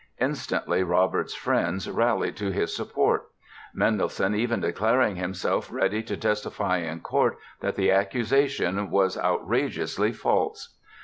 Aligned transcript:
Instantly 0.19 0.81
Robert's 0.81 1.35
friends 1.35 1.87
rallied 1.87 2.35
to 2.37 2.49
his 2.49 2.75
support, 2.75 3.27
Mendelssohn 3.75 4.33
even 4.33 4.59
declaring 4.59 5.15
himself 5.17 5.71
ready 5.71 6.01
to 6.01 6.17
testify 6.17 6.77
in 6.79 7.01
court 7.01 7.37
that 7.59 7.75
the 7.75 7.91
accusation 7.91 8.89
was 8.89 9.15
outrageously 9.15 10.11
false. 10.13 10.75